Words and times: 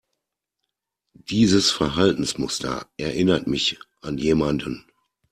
Dieses 1.13 1.69
Verhaltensmuster 1.69 2.89
erinnert 2.97 3.45
mich 3.45 3.77
an 4.01 4.17
jemanden. 4.17 4.87